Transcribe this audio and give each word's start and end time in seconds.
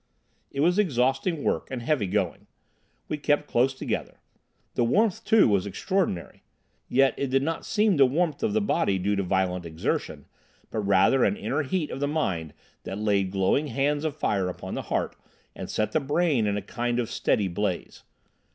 It 0.49 0.61
was 0.61 0.79
exhausting 0.79 1.43
work, 1.43 1.67
and 1.69 1.83
heavy 1.83 2.07
going. 2.07 2.47
We 3.07 3.17
kept 3.19 3.47
close 3.47 3.71
together. 3.75 4.19
The 4.73 4.83
warmth, 4.83 5.23
too, 5.23 5.47
was 5.47 5.67
extraordinary. 5.67 6.41
Yet 6.89 7.13
it 7.17 7.27
did 7.29 7.43
not 7.43 7.67
seem 7.67 7.97
the 7.97 8.07
warmth 8.07 8.41
of 8.41 8.53
the 8.53 8.61
body 8.61 8.97
due 8.97 9.15
to 9.15 9.21
violent 9.21 9.63
exertion, 9.63 10.25
but 10.71 10.79
rather 10.79 11.23
an 11.23 11.37
inner 11.37 11.61
heat 11.61 11.91
of 11.91 11.99
the 11.99 12.07
mind 12.07 12.55
that 12.81 12.97
laid 12.97 13.29
glowing 13.29 13.67
hands 13.67 14.03
of 14.03 14.15
fire 14.17 14.49
upon 14.49 14.73
the 14.73 14.81
heart 14.89 15.15
and 15.55 15.69
set 15.69 15.91
the 15.91 15.99
brain 15.99 16.47
in 16.47 16.57
a 16.57 16.63
kind 16.63 16.97
of 16.97 17.11
steady 17.11 17.47
blaze. 17.47 18.01